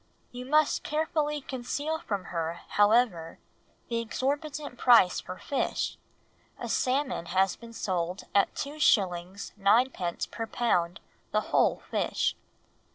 [0.31, 3.37] You must carefully conceal from her, however,
[3.87, 5.95] the exorbitant price for fish;
[6.59, 9.53] a salmon has been sold at 2s.
[9.61, 10.31] 9d.
[10.31, 12.35] per pound the whole fish."